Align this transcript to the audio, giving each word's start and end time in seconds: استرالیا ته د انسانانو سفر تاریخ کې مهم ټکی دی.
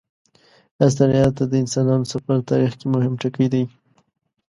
استرالیا 0.85 1.27
ته 1.37 1.43
د 1.47 1.53
انسانانو 1.63 2.05
سفر 2.13 2.35
تاریخ 2.49 2.71
کې 2.79 2.85
مهم 2.93 3.13
ټکی 3.21 3.47
دی. 3.53 3.63